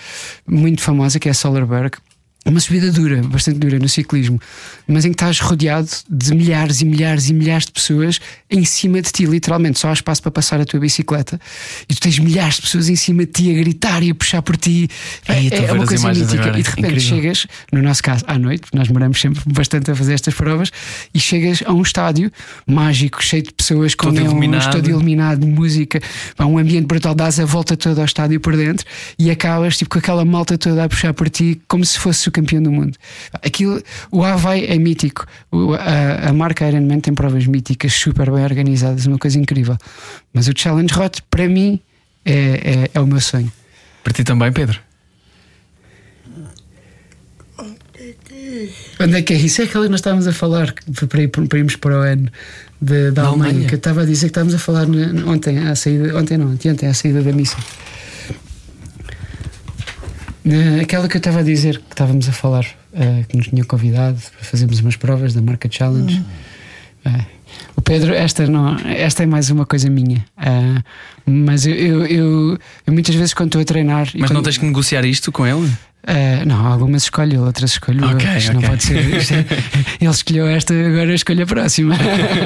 [0.46, 1.98] muito famosa que é Solarberg
[2.46, 4.40] uma subida dura, bastante dura no ciclismo,
[4.86, 9.02] mas em que estás rodeado de milhares e milhares e milhares de pessoas em cima
[9.02, 9.78] de ti, literalmente.
[9.78, 11.40] Só há espaço para passar a tua bicicleta
[11.88, 14.42] e tu tens milhares de pessoas em cima de ti a gritar e a puxar
[14.42, 14.88] por ti.
[15.26, 16.42] É, é uma coisa mítica.
[16.42, 16.58] Agora.
[16.58, 17.00] E de repente Incrível.
[17.00, 20.70] chegas, no nosso caso, à noite, nós moramos sempre bastante a fazer estas provas,
[21.12, 22.30] e chegas a um estádio
[22.66, 26.00] mágico, cheio de pessoas, com todo um estádio iluminado, música,
[26.38, 28.86] um ambiente brutal, dás a volta toda ao estádio por dentro
[29.18, 32.32] e acabas tipo, com aquela malta toda a puxar por ti como se fosse o
[32.36, 32.96] campeão do mundo.
[33.32, 35.26] Aquilo, o Havaí é mítico.
[35.50, 39.76] O, a, a marca Ironman tem provas míticas, super bem organizadas, uma coisa incrível.
[40.32, 41.80] Mas o Challenge Hot, para mim,
[42.24, 43.50] é, é, é o meu sonho.
[44.04, 44.78] Para ti também, Pedro?
[49.00, 49.62] Onde é que é isso?
[49.62, 50.74] É aquilo que nós estávamos a falar
[51.08, 52.30] para, ir, para irmos para o ano
[52.80, 54.86] da Alemanha, Alemanha, que eu estava a dizer que estávamos a falar
[55.26, 57.56] ontem, à saída, ontem não, ontem à saída da missa.
[60.80, 64.20] Aquela que eu estava a dizer, que estávamos a falar, uh, que nos tinha convidado
[64.36, 66.24] para fazermos umas provas da marca Challenge.
[67.04, 67.24] Uh,
[67.76, 70.24] o Pedro, esta, não, esta é mais uma coisa minha.
[70.38, 70.82] Uh,
[71.26, 74.08] mas eu, eu, eu, eu, muitas vezes quando estou a treinar.
[74.14, 74.32] Mas quando...
[74.34, 75.70] não tens que negociar isto com ele?
[76.06, 77.98] Uh, não, algumas escolho, outras escolho.
[78.12, 78.60] Okay, isto okay.
[78.60, 78.96] não pode ser.
[80.00, 81.96] ele escolheu esta, agora escolho a próxima.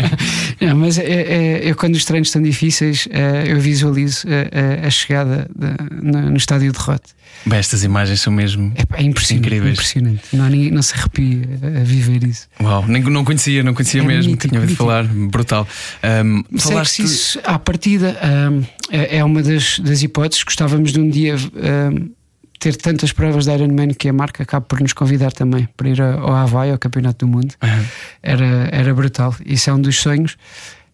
[0.58, 4.90] não, mas é, é, eu, quando os treinos estão difíceis, uh, eu visualizo a, a
[4.90, 7.10] chegada de, no, no, estádio de Rote.
[7.44, 9.72] Bem, estas imagens são mesmo é, é impressionante, incríveis.
[9.74, 10.22] impressionante.
[10.32, 11.42] Não, não se arrepia
[11.80, 12.48] a viver isso.
[12.62, 14.30] Uau, nem, não conhecia, não conhecia é mesmo.
[14.30, 15.66] Mítico, Tinha ouvido falar, brutal.
[16.24, 17.02] Um, falaste...
[17.02, 18.16] isso, à partida,
[18.50, 20.44] um, é, é uma das, das hipóteses.
[20.44, 21.36] Gostávamos de um dia.
[21.36, 22.10] Um,
[22.58, 26.00] ter tantas provas de Ironman que a marca acaba por nos convidar também para ir
[26.00, 27.54] ao Havaí, ao Campeonato do Mundo.
[27.62, 27.84] Uhum.
[28.22, 29.34] Era, era brutal.
[29.46, 30.36] Isso é um dos sonhos.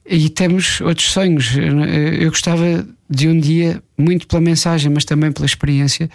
[0.08, 1.56] E temos outros sonhos.
[2.20, 6.08] Eu gostava de um dia, muito pela mensagem, mas também pela experiência,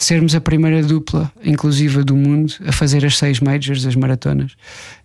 [0.00, 4.52] de sermos a primeira dupla inclusiva do mundo a fazer as seis majors, as maratonas,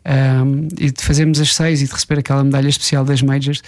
[0.06, 3.62] um, e de fazermos as seis e de receber aquela medalha especial das majors,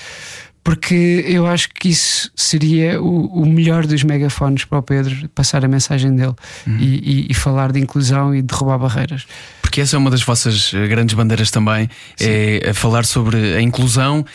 [0.64, 5.66] porque eu acho que isso seria o, o melhor dos megafones para o Pedro passar
[5.66, 6.34] a mensagem dele
[6.66, 6.78] uhum.
[6.80, 9.28] e, e, e, falar de inclusão e derrubar barreiras.
[9.62, 12.26] Porque essa é uma das vossas grandes bandeiras também, Sim.
[12.30, 14.26] é falar sobre a inclusão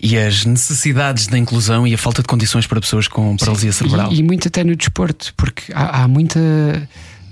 [0.00, 3.78] e as necessidades da inclusão e a falta de condições para pessoas com paralisia Sim,
[3.78, 4.12] cerebral.
[4.12, 6.40] E, e, muito até no desporto, porque há, há, muita,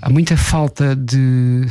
[0.01, 1.65] há muita falta de.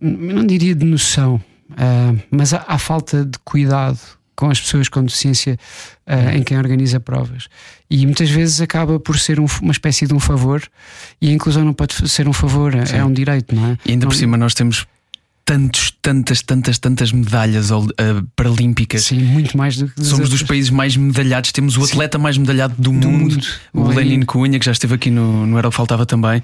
[0.00, 1.36] não diria de noção,
[1.70, 3.98] uh, mas há, há, falta de cuidado
[4.36, 5.58] com as pessoas com deficiência
[6.06, 7.48] uh, em quem organiza provas.
[7.90, 10.62] E muitas vezes acaba por ser um, uma espécie de um favor,
[11.20, 12.96] e a inclusão não pode ser um favor, é Sim.
[12.96, 13.78] é um direito, não é?
[13.84, 14.86] E ainda não, por cima nós temos
[15.44, 17.84] tantos, tantas, tantas, tantas medalhas uh,
[18.36, 19.04] paralímpicas.
[19.04, 22.22] Sim, muito mais do que Somos dos países mais medalhados, temos o atleta Sim.
[22.22, 25.58] mais medalhado do, do mundo, mundo, o Lenin Cunha, que já esteve aqui no, no
[25.58, 26.42] Era o Faltava também.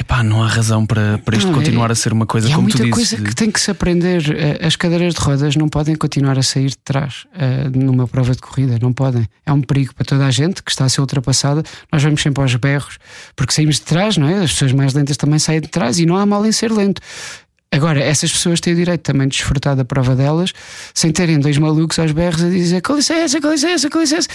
[0.00, 2.68] Epá, não há razão para, para isto não, continuar é, a ser uma coisa como
[2.68, 2.80] tu dizes.
[2.80, 4.34] Há muita coisa que tem que se aprender.
[4.34, 8.34] Eh, as cadeiras de rodas não podem continuar a sair de trás uh, numa prova
[8.34, 9.28] de corrida, não podem.
[9.44, 11.62] É um perigo para toda a gente que está a ser ultrapassada.
[11.92, 12.96] Nós vamos sempre aos berros
[13.36, 14.42] porque saímos de trás, não é?
[14.42, 17.02] As pessoas mais lentas também saem de trás e não há mal em ser lento.
[17.72, 20.52] Agora, essas pessoas têm o direito também de desfrutar da prova delas
[20.92, 24.28] sem terem dois malucos aos berros a dizer com licença, com licença, com licença.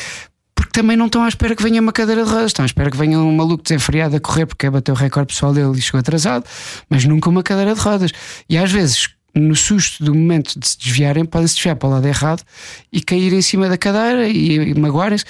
[0.56, 2.90] Porque também não estão à espera que venha uma cadeira de rodas, estão à espera
[2.90, 6.00] que venha um maluco desenfreado a correr porque bater o recorde pessoal dele e chegou
[6.00, 6.46] atrasado,
[6.90, 8.12] mas nunca uma cadeira de rodas.
[8.48, 11.92] E às vezes no susto do momento de se desviarem, podem se desviar para o
[11.92, 12.42] lado errado
[12.92, 15.26] e cair em cima da cadeira e, e magoarem-se.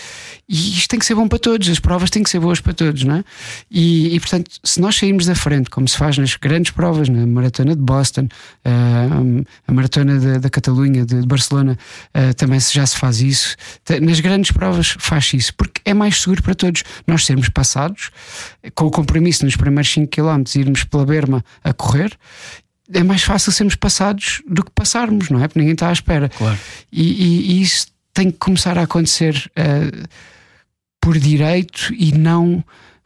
[0.47, 2.73] E isto tem que ser bom para todos, as provas têm que ser boas para
[2.73, 3.23] todos, não é?
[3.69, 7.25] E, e portanto, se nós sairmos da frente, como se faz nas grandes provas, na
[7.25, 8.27] maratona de Boston,
[8.65, 11.77] uh, a maratona da, da Catalunha, de, de Barcelona,
[12.15, 13.55] uh, também já se faz isso.
[14.01, 18.11] Nas grandes provas faz isso, porque é mais seguro para todos nós sermos passados,
[18.75, 22.15] com o compromisso nos primeiros 5 km, irmos pela berma a correr
[22.93, 25.47] é mais fácil sermos passados do que passarmos, não é?
[25.47, 26.29] Porque ninguém está à espera.
[26.29, 26.57] Claro.
[26.91, 30.07] E, e, e isso tem que começar a acontecer uh,
[31.01, 32.63] por direito e não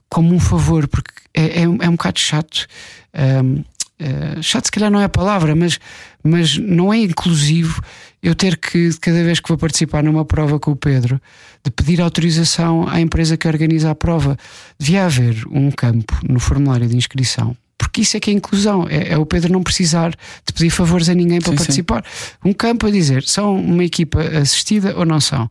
[0.10, 2.65] como um favor, porque é, é, é um bocado chato.
[3.13, 3.65] Um, uh,
[4.00, 5.80] eh, chato, se calhar não é a palavra, mas,
[6.24, 7.82] mas não é inclusivo
[8.24, 11.22] eu ter que, cada vez que vou participar numa prova com o Pedro,
[11.63, 14.36] de pedir autorização à empresa que organiza a prova.
[14.80, 19.13] Devia haver um campo no formulário de inscrição porque isso é que é inclusão, é,
[19.13, 22.04] é, o Pedro não precisar de pedir favores a ninguém para sim, participar.
[22.06, 22.50] Sim.
[22.50, 25.50] Um campo a dizer, são uma equipa assistida ou não são?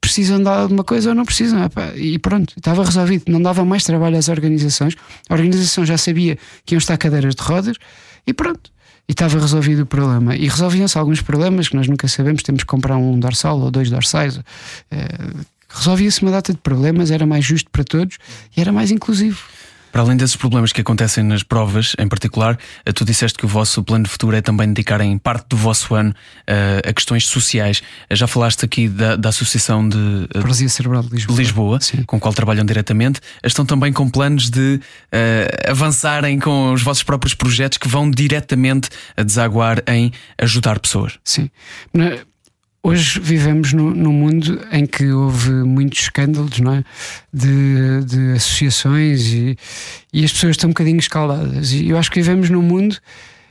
[0.00, 1.58] Precisam de alguma coisa ou não precisam?
[1.96, 3.24] E pronto, estava resolvido.
[3.26, 4.94] Não dava mais trabalho às organizações.
[5.28, 7.76] A organização já sabia que iam estar cadeiras de rodas
[8.24, 8.70] e pronto.
[9.08, 10.36] E estava resolvido o problema.
[10.36, 12.44] E resolviam-se alguns problemas que nós nunca sabemos.
[12.44, 14.38] Temos que comprar um dorsal ou dois dorsais.
[14.90, 15.08] É,
[15.68, 18.18] resolvia-se uma data de problemas, era mais justo para todos
[18.56, 19.40] e era mais inclusivo.
[19.96, 23.48] Para além desses problemas que acontecem nas provas, em particular, eh, tu disseste que o
[23.48, 27.82] vosso plano de futuro é também dedicarem parte do vosso ano uh, a questões sociais.
[28.10, 32.20] Eh, já falaste aqui da, da Associação de Paralisia Cerebral de Lisboa, Lisboa com a
[32.20, 33.22] qual trabalham diretamente.
[33.42, 38.90] Estão também com planos de uh, avançarem com os vossos próprios projetos que vão diretamente
[39.16, 41.18] a desaguar em ajudar pessoas.
[41.24, 41.48] Sim.
[41.94, 42.18] Na
[42.86, 46.84] Hoje vivemos num, mundo em que houve muitos escândalos não é?
[47.34, 49.58] de, de associações e,
[50.12, 51.72] e, as pessoas estão um bocadinho escaldadas.
[51.72, 52.96] E eu acho que vivemos num mundo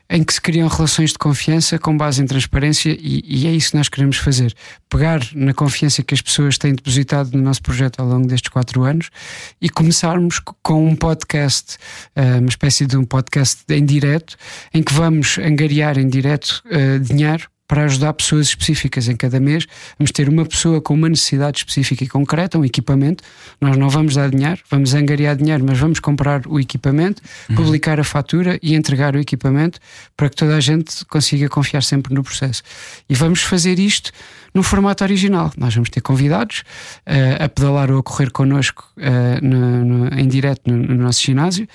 [0.09, 3.71] em que se criam relações de confiança com base em transparência e, e, é isso
[3.71, 4.53] que nós queremos fazer.
[4.89, 8.83] Pegar na confiança que as pessoas têm depositado no nosso projeto ao longo destes quatro
[8.83, 9.09] anos
[9.61, 11.75] e começarmos com um podcast,
[12.15, 14.37] eh, uma espécie de um podcast em direto,
[14.73, 19.65] em que vamos angariar em direto uh, dinheiro para ajudar pessoas específicas em cada mês.
[19.97, 23.23] Vamos ter uma pessoa com uma necessidade específica e concreta, um equipamento.
[23.59, 27.55] Nós não vamos dar dinheiro, vamos angariar dinheiro, mas vamos comprar o equipamento, uhum.
[27.55, 29.79] publicar a fatura e entregar o equipamento
[30.15, 32.61] para que toda a gente consiga confiar sempre no processo.
[33.09, 34.11] E vamos fazer isto
[34.55, 35.51] no formato original.
[35.57, 36.63] Nós vamos ter convidados
[37.05, 41.21] uh, a pedalar ou a correr connosco uh, no, no, em direto no, no nosso
[41.21, 41.67] ginásio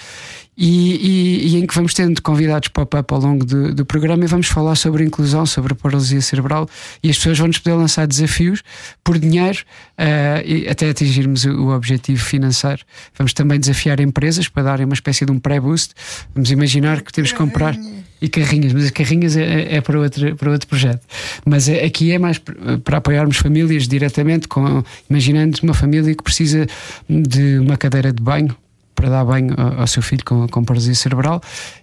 [0.56, 4.26] e, e, e, em que vamos tendo convidados pop-up ao longo do, do, programa e
[4.26, 6.68] vamos falar sobre inclusão, sobre paralisia cerebral
[7.02, 8.62] e as pessoas vão-nos poder lançar desafios
[9.04, 9.58] por dinheiro
[9.98, 12.82] uh, até atingirmos o, o, objetivo financeiro.
[13.16, 15.94] Vamos também desafiar empresas para darem uma espécie de um pré-boost.
[16.34, 17.74] Vamos imaginar que temos que comprar.
[18.20, 21.00] E carrinhas, mas as carrinhas é, é, para, outro, para outro projeto.
[21.44, 22.38] Mas é, aqui é mais
[22.84, 26.66] para apoiarmos famílias diretamente, com, imaginando uma família que precisa
[27.08, 28.54] de uma cadeira de banho
[29.00, 31.40] para dar banho ao, seu filho com, com paralisia cerebral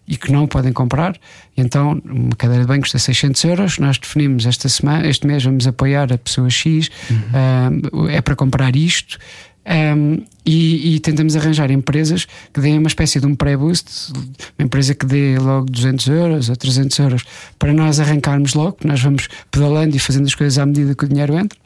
[0.08, 1.18] e que não podem comprar.
[1.58, 3.80] Então, uma cadeira de banho custa 600 euros.
[3.80, 8.08] Nós definimos esta semana, este mês, vamos apoiar a pessoa X, uhum.
[8.08, 9.18] é para comprar isto.
[9.68, 14.14] Um, e, e, tentamos arranjar empresas que deem uma espécie de um pré-boost,
[14.58, 17.24] uma empresa que dê logo 200 euros ou 300 euros
[17.60, 21.08] para nós arrancarmos logo, nós vamos pedalando e fazendo as coisas à medida que o
[21.10, 21.60] dinheiro entra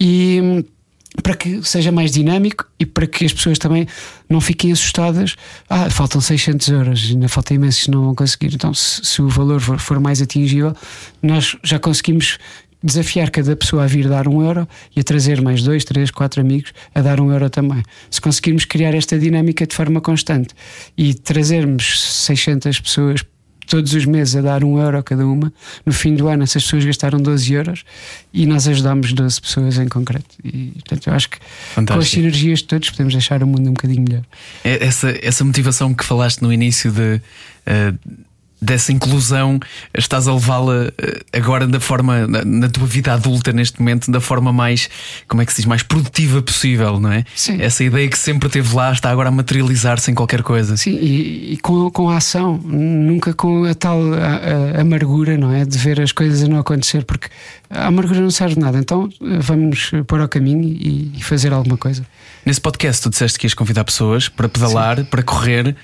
[0.00, 0.64] e hum,
[1.22, 3.86] para que seja mais dinâmico e para que as pessoas também
[4.28, 5.36] não fiquem assustadas.
[5.68, 8.54] Ah, faltam 600 euros, ainda falta imensos, não vão conseguir.
[8.54, 10.74] Então, se, se o valor for, for mais atingível,
[11.22, 12.38] nós já conseguimos
[12.86, 16.40] desafiar cada pessoa a vir dar um euro e a trazer mais dois, três, quatro
[16.40, 17.82] amigos a dar um euro também.
[18.10, 20.54] Se conseguirmos criar esta dinâmica de forma constante
[20.96, 23.24] e trazermos 600 pessoas
[23.66, 25.52] todos os meses a dar um euro a cada uma,
[25.84, 27.84] no fim do ano essas pessoas gastaram 12 euros
[28.32, 30.36] e nós ajudamos 12 pessoas em concreto.
[30.44, 31.38] E portanto eu acho que
[31.74, 31.92] Fantástico.
[31.94, 34.22] com as sinergias de todos podemos deixar o mundo um bocadinho melhor.
[34.62, 37.20] É essa, essa motivação que falaste no início de.
[37.66, 38.25] Uh
[38.66, 39.60] dessa inclusão
[39.96, 44.20] estás a levá-la eh, agora da forma na, na, tua vida adulta neste momento da
[44.20, 44.90] forma mais
[45.28, 47.24] como é que se diz mais produtiva possível não é?
[47.34, 47.60] Sim.
[47.60, 50.76] essa ideia que sempre teve lá está agora a materializar-se em qualquer coisa.
[50.76, 55.52] Sim e, e, com, com a ação nunca com a tal a, a amargura não
[55.52, 55.64] é?
[55.64, 57.28] De ver as coisas a não acontecer porque
[57.70, 58.78] a amargura não serve de nada.
[58.78, 62.04] Então eh, vamos pôr ao caminho e, e fazer alguma coisa.
[62.44, 65.04] Nesse podcast tu disseste que ias convidar pessoas para pedalar Sim.
[65.04, 65.76] para correr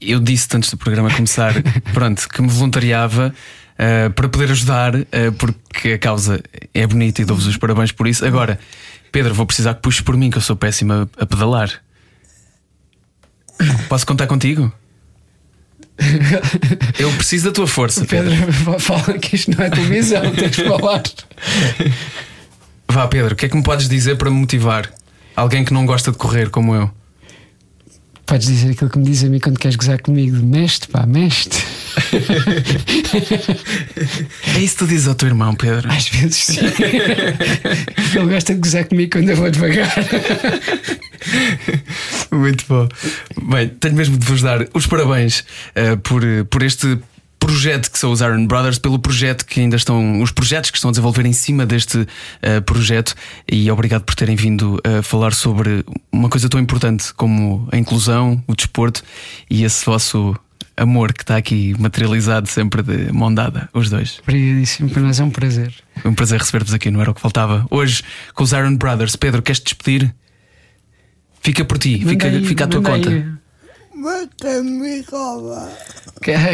[0.00, 1.54] eu disse antes do programa começar,
[1.92, 3.34] pronto, que me voluntariava
[3.74, 5.06] uh, para poder ajudar, uh,
[5.38, 6.42] porque a causa
[6.74, 8.24] é bonita e dou-vos os parabéns por isso.
[8.24, 8.58] Agora,
[9.10, 11.70] Pedro, vou precisar que puxes por mim, que eu sou péssimo a, a pedalar.
[13.88, 14.72] Posso contar contigo?
[16.98, 18.04] Eu preciso da tua força.
[18.04, 18.78] Pedro, Pedro.
[18.80, 21.02] fala que isto não é televisão, tens de falar.
[22.88, 24.92] Vá, Pedro, o que é que me podes dizer para me motivar?
[25.34, 26.90] Alguém que não gosta de correr como eu.
[28.26, 31.62] Podes dizer aquilo que me diz a mim quando queres gozar comigo: mestre, pá, mestre.
[34.56, 35.88] é isso que tu dizes ao teu irmão, Pedro?
[35.90, 36.60] Às vezes sim.
[38.14, 39.94] Ele gosta de gozar comigo quando eu vou devagar.
[42.32, 42.88] Muito bom.
[43.50, 45.44] Bem, tenho mesmo de vos dar os parabéns
[45.76, 46.98] uh, por, por este
[47.46, 50.88] projeto que são os Iron Brothers, pelo projeto que ainda estão, os projetos que estão
[50.88, 53.14] a desenvolver em cima deste uh, projeto
[53.48, 58.42] e obrigado por terem vindo a falar sobre uma coisa tão importante como a inclusão,
[58.48, 59.00] o desporto
[59.48, 60.34] e esse vosso
[60.76, 64.18] amor que está aqui materializado sempre de mão dada, os dois.
[64.24, 65.72] Obrigadíssimo, para nós é um prazer.
[66.04, 67.64] É um prazer receber-vos aqui, não era o que faltava.
[67.70, 68.02] Hoje
[68.34, 69.14] com os Iron Brothers.
[69.14, 70.12] Pedro, queres te despedir?
[71.40, 73.38] Fica por ti, fica, fica à tua conta.
[73.96, 75.72] Uma camisola.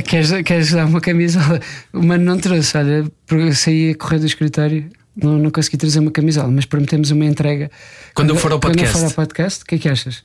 [0.05, 1.61] Queres, queres dar uma camisola?
[1.93, 4.89] O mano não trouxe, olha, eu saí a correr do escritório.
[5.17, 7.69] Não, não consegui trazer uma camisola, mas prometemos uma entrega.
[8.15, 8.93] Quando, quando eu for ao podcast.
[8.93, 10.23] Quando eu for ao podcast, o que é que achas?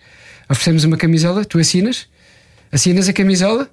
[0.48, 2.08] Oferecemos uma camisola, tu assinas,
[2.72, 3.68] assinas a camisola,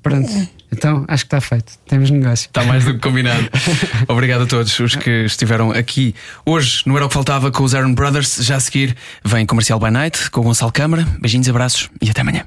[0.00, 0.30] pronto.
[0.72, 1.72] Então acho que está feito.
[1.88, 2.46] Temos negócio.
[2.46, 3.50] Está mais do que combinado.
[4.06, 6.84] Obrigado a todos os que estiveram aqui hoje.
[6.86, 8.36] Não era o que faltava com os Aaron Brothers.
[8.42, 11.04] Já a seguir vem Comercial by Night com o Gonçalo Câmara.
[11.20, 12.46] Beijinhos, abraços e até amanhã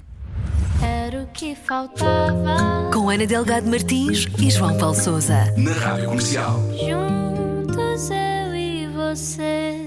[1.40, 2.92] que faltava.
[2.94, 5.54] Com Ana Delgado Martins e João Paulo Souza.
[5.56, 6.60] Na Rádio Comercial.
[6.72, 9.79] Juntos eu e você.